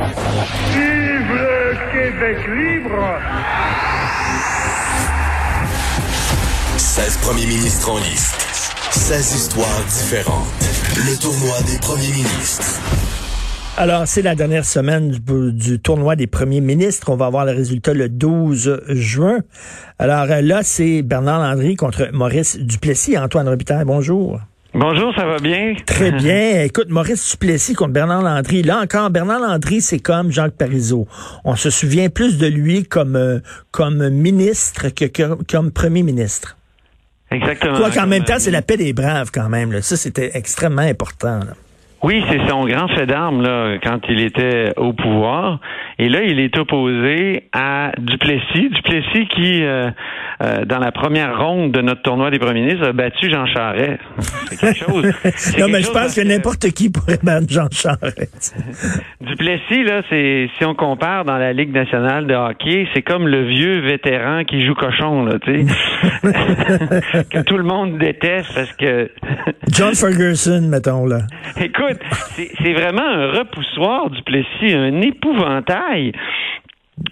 [0.00, 3.20] Vive le Québec libre
[6.78, 8.46] 16 premiers ministres en liste.
[8.92, 10.46] 16 histoires différentes.
[10.96, 12.80] Le tournoi des premiers ministres.
[13.76, 17.10] Alors, c'est la dernière semaine du, du, tournoi des premiers ministres.
[17.10, 19.40] On va avoir le résultat le 12 juin.
[19.98, 23.18] Alors euh, là, c'est Bernard Landry contre Maurice Duplessis.
[23.18, 24.40] Antoine Robitaille, bonjour.
[24.72, 25.74] Bonjour, ça va bien?
[25.84, 26.62] Très bien.
[26.62, 28.62] Écoute, Maurice Duplessis contre Bernard Landry.
[28.62, 31.08] Là encore, Bernard Landry, c'est comme Jacques Parizeau.
[31.44, 33.40] On se souvient plus de lui comme, euh,
[33.72, 36.56] comme ministre que, que comme premier ministre.
[37.32, 37.78] Exactement.
[37.78, 39.72] Quoi qu'en même temps, c'est la paix des braves quand même.
[39.72, 39.82] Là.
[39.82, 41.40] Ça, c'était extrêmement important.
[41.40, 41.54] Là.
[42.02, 45.60] Oui, c'est son grand fait d'armes là quand il était au pouvoir.
[46.00, 48.70] Et là, il est opposé à Duplessis.
[48.70, 49.90] Duplessis qui, euh,
[50.42, 54.00] euh, dans la première ronde de notre tournoi des premiers ministres, a battu Jean Charest.
[54.48, 55.12] C'est quelque chose.
[55.58, 58.56] non, mais je pense que, n'importe qui pourrait battre Jean Charest.
[59.20, 63.46] Duplessis, là, c'est si on compare dans la Ligue nationale de hockey, c'est comme le
[63.46, 65.74] vieux vétéran qui joue cochon, là, tu sais.
[67.30, 69.10] que tout le monde déteste parce que.
[69.70, 71.18] John Ferguson, mettons, là.
[71.58, 72.00] Écoute,
[72.36, 75.89] c'est vraiment un repoussoir du Plessis, un épouvantail.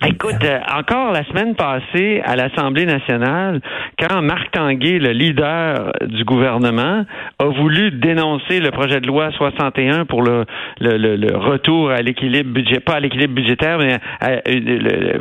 [0.07, 3.61] Écoute, euh, encore la semaine passée à l'Assemblée nationale,
[3.99, 7.05] quand Marc Tanguay, le leader du gouvernement,
[7.39, 10.45] a voulu dénoncer le projet de loi 61 pour le,
[10.81, 14.43] le, le, retour à l'équilibre budget, pas à l'équilibre budgétaire, mais à,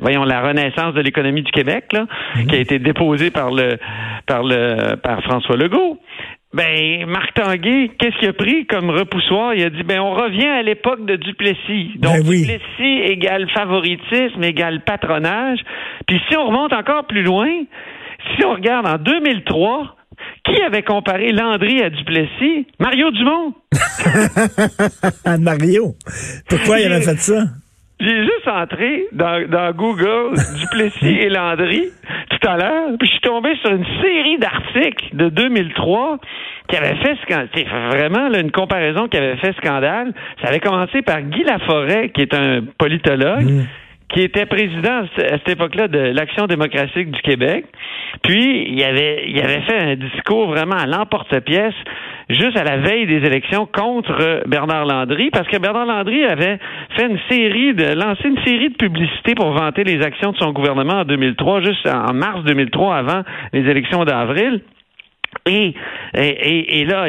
[0.01, 2.05] voyons la renaissance de l'économie du Québec, là,
[2.47, 3.77] qui a été déposé par le
[4.25, 5.97] par le par François Legault.
[6.53, 9.53] Ben, Marc Tanguay, qu'est-ce qu'il a pris comme repoussoir?
[9.53, 11.91] Il a dit, ben, on revient à l'époque de Duplessis.
[11.97, 12.41] Donc, ben oui.
[12.41, 15.59] Duplessis égale favoritisme, égale patronage.
[16.07, 17.49] Puis si on remonte encore plus loin,
[18.35, 19.97] si on regarde en 2003,
[20.45, 22.65] qui avait comparé Landry à Duplessis?
[22.79, 23.53] Mario Dumont.
[25.39, 25.95] Mario.
[26.49, 27.43] Pourquoi il avait fait ça?
[27.99, 31.89] J'ai juste entré dans, dans Google Duplessis et Landry
[32.29, 36.19] tout à l'heure, puis je suis tombé sur une série d'articles de 2003
[36.67, 37.49] qui avait fait scandale.
[37.55, 40.13] C'est vraiment là, une comparaison qui avait fait scandale.
[40.41, 43.49] Ça avait commencé par Guy Laforêt, qui est un politologue.
[43.49, 43.65] Mm.
[44.09, 47.65] Qui était président à cette époque-là de l'Action démocratique du Québec.
[48.23, 51.75] Puis, il avait, il avait fait un discours vraiment à l'emporte-pièce
[52.29, 56.59] juste à la veille des élections contre Bernard Landry, parce que Bernard Landry avait
[56.95, 60.51] fait une série de lancé une série de publicités pour vanter les actions de son
[60.51, 63.21] gouvernement en 2003, juste en mars 2003, avant
[63.53, 64.61] les élections d'avril.
[65.47, 67.05] Et, là,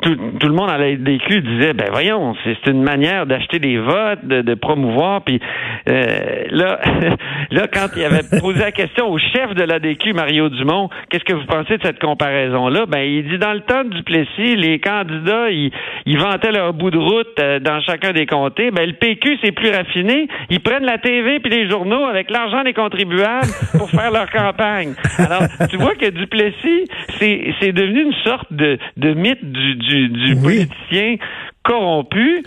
[0.00, 4.54] tout, le monde à la disait, ben voyons, c'est une manière d'acheter des votes, de,
[4.54, 5.22] promouvoir.
[5.22, 5.40] Puis
[5.88, 6.80] euh, là,
[7.50, 11.24] là, quand il avait posé la question au chef de la DQ, Mario Dumont, qu'est-ce
[11.24, 12.86] que vous pensez de cette comparaison-là?
[12.86, 15.70] Ben, il dit dans le temps du Plessis, les candidats, ils,
[16.06, 18.70] ils vantaient leur bout de route euh, dans chacun des comtés.
[18.70, 20.28] Ben, le PQ, c'est plus raffiné.
[20.50, 24.94] Ils prennent la TV puis les journaux avec l'argent des contribuables pour faire leur campagne.
[25.18, 26.84] Alors, tu vois que Duplessis,
[27.18, 31.16] c'est c'est devenu une sorte de, de mythe du, du, du politicien
[31.62, 32.42] corrompu.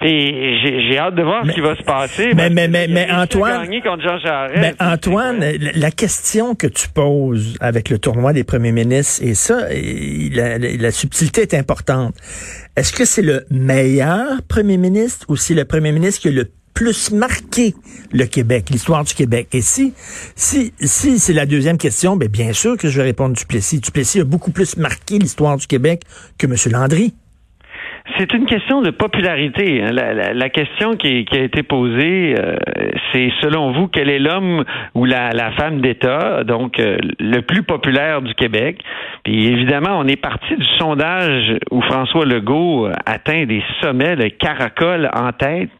[0.00, 2.32] Et j'ai hâte de voir ce qui va se passer.
[2.34, 5.42] Mais, mais, mais, mais Antoine, mais Antoine,
[5.74, 9.66] la question que tu poses avec le tournoi des premiers ministres, et ça,
[10.32, 12.14] la, la subtilité est importante.
[12.76, 16.48] Est-ce que c'est le meilleur premier ministre ou c'est le premier ministre qui a le
[16.78, 17.74] plus marqué
[18.12, 19.48] le Québec, l'histoire du Québec?
[19.52, 19.94] Et si,
[20.36, 23.80] si, si c'est la deuxième question, bien, bien sûr que je vais répondre Duplessis.
[23.80, 26.04] Duplessis a beaucoup plus marqué l'histoire du Québec
[26.38, 26.54] que M.
[26.70, 27.14] Landry.
[28.16, 29.82] C'est une question de popularité.
[29.82, 29.90] Hein.
[29.92, 32.56] La, question qui, a été posée, euh,
[33.12, 34.64] c'est selon vous, quel est l'homme
[34.94, 38.80] ou la, femme d'État, donc euh, le plus populaire du Québec?
[39.24, 45.10] Puis évidemment, on est parti du sondage où François Legault atteint des sommets, le caracole
[45.14, 45.70] en tête.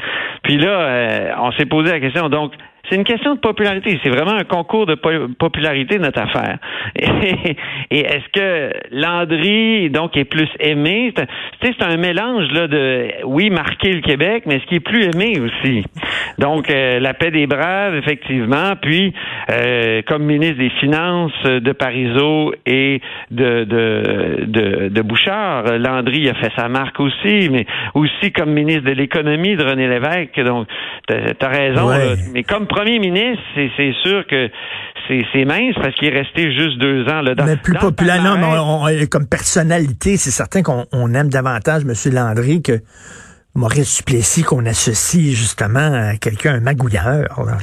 [0.43, 2.53] Puis là, euh, on s'est posé la question, donc,
[2.89, 3.99] c'est une question de popularité.
[4.03, 6.59] C'est vraiment un concours de popularité, notre affaire.
[7.91, 11.13] Et, est-ce que Landry, donc, est plus aimé?
[11.63, 15.39] C'est un mélange là, de, oui, marquer le Québec, mais ce qui est plus aimé
[15.41, 15.85] aussi.
[16.39, 18.75] Donc, euh, la paix des braves, effectivement.
[18.81, 19.13] Puis,
[19.51, 26.35] euh, comme ministre des Finances de Parizeau et de, de, de, de Bouchard, Landry a
[26.35, 30.41] fait sa marque aussi, mais aussi comme ministre de l'économie de René Lévesque.
[30.41, 30.69] Donc,
[31.09, 31.91] tu as raison.
[32.33, 34.49] mais comme premier ministre, c'est sûr que
[35.09, 37.23] c'est mince parce qu'il est resté juste deux ans.
[37.23, 41.93] Là, mais plus populaire, non, mais comme personnalité, c'est certain qu'on aime davantage M.
[42.13, 42.81] Landry que
[43.55, 47.27] Maurice Duplessis qu'on associe justement à quelqu'un, un magouilleur.
[47.45, 47.59] Là,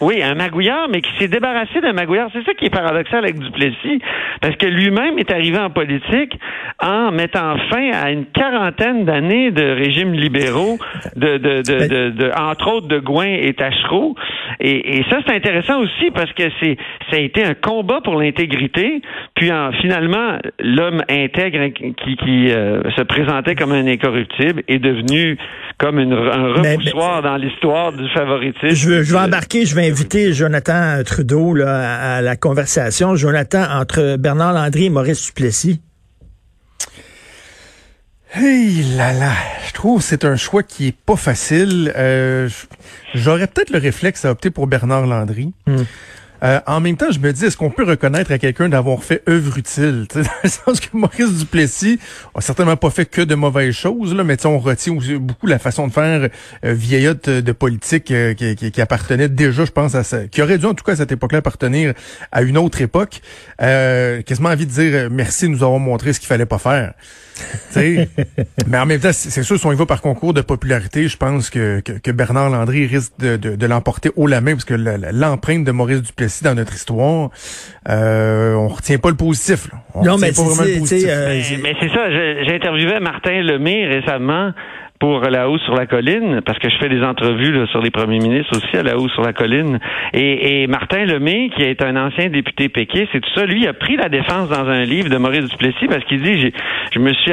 [0.00, 2.28] Oui, un magouillard, mais qui s'est débarrassé d'un magouillard.
[2.32, 4.00] C'est ça qui est paradoxal avec Duplessis,
[4.42, 6.38] parce que lui-même est arrivé en politique
[6.82, 10.78] en mettant fin à une quarantaine d'années de régimes libéraux,
[11.16, 14.14] de, de, de, de, entre autres de Gouin et Tachereau.
[14.60, 16.76] Et, et ça, c'est intéressant aussi parce que c'est
[17.10, 19.00] ça a été un combat pour l'intégrité.
[19.34, 25.38] Puis en, finalement, l'homme intègre qui, qui euh, se présentait comme un incorruptible est devenu
[25.78, 28.74] comme une, un repoussoir dans l'histoire du favoritisme.
[28.74, 33.14] Je, veux, je vais embarquer, je vais inviter Jonathan Trudeau là, à la conversation.
[33.16, 35.80] Jonathan, entre Bernard Landry et Maurice Duplessis.
[38.34, 39.32] Hey là là,
[39.66, 41.92] je trouve que c'est un choix qui est pas facile.
[41.96, 42.48] Euh,
[43.14, 45.52] J'aurais peut-être le réflexe à opter pour Bernard Landry.
[45.66, 45.84] Hmm.
[46.46, 49.22] Euh, en même temps, je me dis, est-ce qu'on peut reconnaître à quelqu'un d'avoir fait
[49.28, 50.06] œuvre utile?
[50.14, 51.98] Dans le sens que Maurice Duplessis
[52.34, 55.58] a certainement pas fait que de mauvaises choses, là, mais on retient aussi beaucoup la
[55.58, 56.28] façon de faire
[56.64, 60.66] euh, vieillotte de politique euh, qui, appartenait déjà, je pense, à ça, qui aurait dû
[60.66, 61.94] en tout cas à cette époque-là appartenir
[62.30, 63.22] à une autre époque.
[63.60, 66.94] Euh, quasiment envie de dire merci, nous avons montré ce qu'il fallait pas faire.
[67.76, 71.16] Mais en même temps, c'est sûr, si on y va par concours de popularité, je
[71.16, 74.74] pense que, que, Bernard Landry risque de, de, de l'emporter haut la main, parce que
[74.74, 77.30] l'empreinte de Maurice Duplessis dans notre histoire,
[77.88, 79.68] euh, on retient pas le positif.
[79.94, 82.10] non, mais, c'est euh, mais, c'est ça.
[82.10, 84.52] J'ai interviewé Martin Lemay récemment
[84.98, 88.18] pour la hausse sur la colline, parce que je fais des entrevues sur les premiers
[88.18, 89.78] ministres aussi à la hausse sur la colline.
[90.12, 93.44] Et, et Martin Lemay, qui est un ancien député péqué, c'est tout ça.
[93.44, 96.52] Lui a pris la défense dans un livre de Maurice Duplessis parce qu'il dit
[96.92, 97.32] je me suis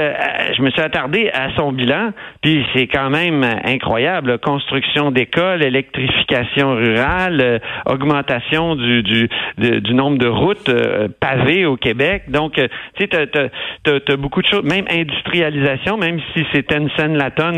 [0.55, 2.11] je me suis attardé à son bilan,
[2.41, 4.39] puis c'est quand même incroyable.
[4.39, 11.77] Construction d'écoles, électrification rurale, euh, augmentation du, du, du nombre de routes euh, pavées au
[11.77, 12.23] Québec.
[12.29, 17.15] Donc, euh, tu sais, t'as, as, beaucoup de choses, même industrialisation, même si c'est Tencent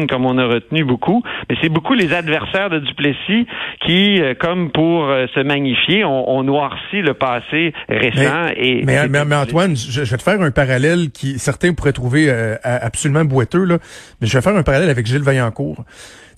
[0.08, 3.48] Comme on a retenu beaucoup, mais c'est beaucoup les adversaires de Duplessis
[3.86, 8.48] qui, euh, comme pour euh, se magnifier, ont, noirci le passé récent.
[8.58, 12.56] Mais, et, mais, Antoine, je, vais te faire un parallèle qui certains pourraient trouver euh,
[12.64, 13.78] absolument boiteux, là,
[14.22, 15.84] mais je vais faire un parallèle avec Gilles Vaillancourt.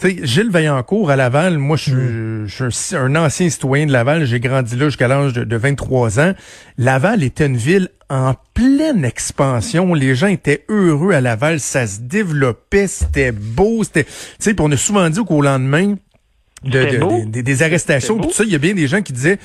[0.04, 2.98] Gilles Vaillancourt à Laval, moi je suis, mm.
[2.98, 6.34] un, ancien citoyen de Laval, j'ai grandi là jusqu'à l'âge de, de 23 ans.
[6.78, 9.94] Laval était une ville en pleine expansion.
[9.94, 14.72] Les gens étaient heureux à Laval, ça se développait, c'était beau, c'était, tu sais, on
[14.72, 15.96] a souvent dit qu'au lendemain
[16.64, 19.40] de, des arrestations, tout ça, il y a bien des gens qui disaient.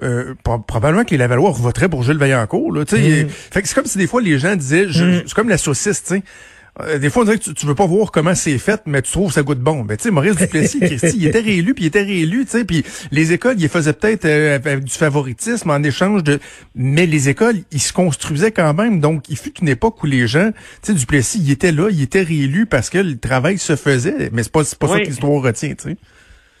[0.00, 2.72] Euh, probablement que les Lavallois voteraient pour Gilles Vaillancourt.
[2.72, 3.28] Là, mm.
[3.28, 5.22] Fait que c'est comme si des fois les gens disaient, mm.
[5.26, 6.22] c'est comme la saucisse, tu sais.
[6.80, 9.10] Euh, des fois, on dirait que tu, veux pas voir comment c'est fait, mais tu
[9.10, 9.84] trouves ça goûte bon.
[9.84, 12.64] Ben, tu sais, Maurice Duplessis, Christy, il était réélu, puis il était réélu, tu sais,
[12.64, 16.38] puis les écoles, ils faisaient peut-être euh, du favoritisme en échange de...
[16.74, 19.00] Mais les écoles, ils se construisaient quand même.
[19.00, 20.50] Donc, il fut une époque où les gens,
[20.82, 24.30] tu sais, Duplessis, il était là, il était réélu parce que le travail se faisait.
[24.32, 25.96] Mais c'est pas, pas ça que l'histoire retient, tu sais.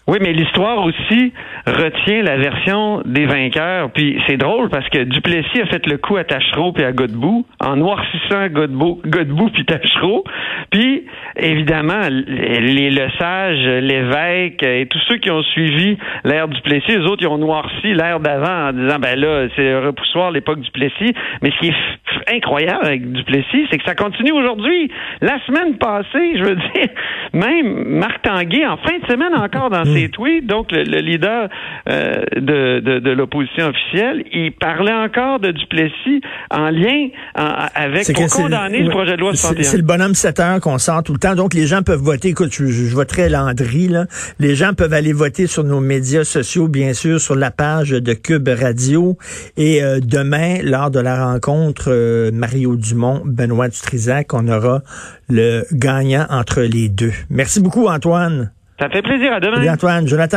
[0.08, 1.34] Oui, mais l'histoire aussi
[1.66, 3.90] retient la version des vainqueurs.
[3.90, 7.44] Puis c'est drôle parce que Duplessis a fait le coup à Tachereau puis à Godbout
[7.60, 10.24] en noircissant Godbout, Godbout puis Tachereau.
[10.70, 11.04] Puis
[11.36, 17.22] évidemment, les Le Sage, l'évêque et tous ceux qui ont suivi l'ère Duplessis, les autres
[17.22, 21.12] ils ont noirci l'ère d'avant en disant ben là c'est repoussoir l'époque Duplessis.
[21.42, 24.90] Mais ce qui est incroyable avec Duplessis, c'est que ça continue aujourd'hui.
[25.20, 26.88] La semaine passée, je veux dire,
[27.34, 31.48] même Marc Tanguay en fin de semaine encore dans ses tweets, donc le, leader
[31.88, 38.26] euh, de, de, de l'opposition officielle, il parlait encore de Duplessis en lien avec pour
[38.28, 39.62] condamner le projet de loi 61.
[39.62, 41.34] C'est le bonhomme 7 heures qu'on sort tout le temps.
[41.34, 42.28] Donc les gens peuvent voter.
[42.28, 43.88] Écoute, je, je voterai Landry.
[43.88, 44.06] Là.
[44.38, 48.12] Les gens peuvent aller voter sur nos médias sociaux, bien sûr, sur la page de
[48.12, 49.16] Cube Radio.
[49.56, 54.82] Et euh, demain, lors de la rencontre euh, Mario Dumont, Benoît Dutrisac, on aura
[55.28, 57.12] le gagnant entre les deux.
[57.30, 58.52] Merci beaucoup, Antoine.
[58.78, 59.32] Ça fait plaisir.
[59.32, 59.72] À demain.
[59.72, 60.06] Antoine.
[60.06, 60.36] Jonathan